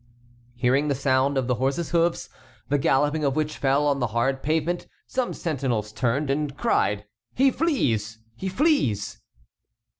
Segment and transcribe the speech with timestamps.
[0.55, 2.27] Hearing the sound of the horse's hoofs,
[2.69, 7.51] the galloping of which fell on the hard pavement, some sentinels turned and cried: "He
[7.51, 8.17] flees!
[8.35, 9.21] He flees!"